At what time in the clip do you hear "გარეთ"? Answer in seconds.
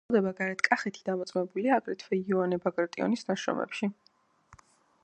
0.37-0.61